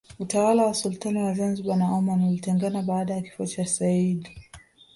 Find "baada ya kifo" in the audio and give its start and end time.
2.81-3.45